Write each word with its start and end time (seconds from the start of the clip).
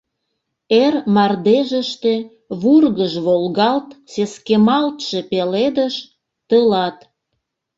Эр 0.83 0.95
мардежыште 1.15 2.13
вургыж-волгалт 2.61 3.89
Сескемалтше 4.11 5.19
пеледыш— 5.29 5.95
тылат! 6.49 6.97